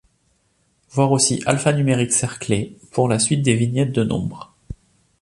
[0.89, 4.51] Voir aussi Alphanumériques cerclés pour la suite des vignettes de nombres.